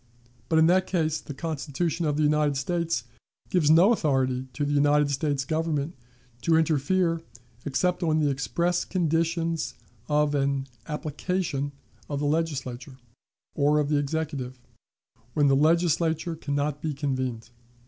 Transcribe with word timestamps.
But 0.49 0.57
in 0.57 0.65
that 0.65 0.87
case 0.87 1.21
the 1.21 1.35
Constitution 1.35 2.07
of 2.07 2.17
the 2.17 2.23
United 2.23 2.57
States 2.57 3.03
gives 3.51 3.69
no 3.69 3.93
authority 3.93 4.47
to 4.53 4.65
the 4.65 4.73
United 4.73 5.11
States 5.11 5.45
Government 5.45 5.93
to 6.41 6.55
interfere 6.57 7.21
except 7.65 8.01
on 8.01 8.17
the 8.17 8.31
express 8.31 8.83
conditions 8.83 9.75
of 10.09 10.33
an 10.33 10.65
"application 10.87 11.71
of 12.09 12.19
the 12.19 12.25
Legislature, 12.25 12.97
or 13.53 13.77
of 13.77 13.89
the 13.89 13.97
Executive, 13.97 14.57
when 15.35 15.45
the 15.49 15.55
Legislature 15.55 16.35
can 16.35 16.55
not 16.55 16.81
be 16.81 16.95
convened." 16.95 17.51